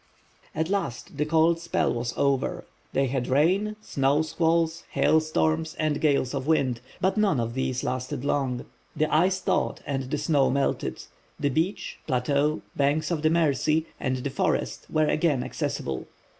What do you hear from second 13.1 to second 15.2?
of the Mercy, and the forest were